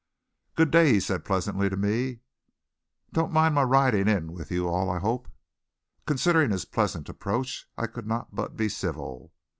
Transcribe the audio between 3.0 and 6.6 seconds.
"Don't mind my ridin' in with you all, I hope?" Considering